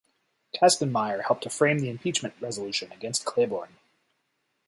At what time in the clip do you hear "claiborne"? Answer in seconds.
3.23-3.77